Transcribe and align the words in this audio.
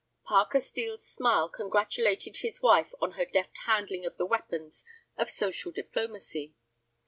Parker 0.25 0.59
Steel's 0.59 1.05
smile 1.05 1.47
congratulated 1.47 2.37
his 2.37 2.59
wife 2.63 2.91
on 2.99 3.11
her 3.11 3.25
deft 3.25 3.55
handling 3.67 4.03
of 4.03 4.17
the 4.17 4.25
weapons 4.25 4.83
of 5.15 5.29
social 5.29 5.71
diplomacy. 5.71 6.55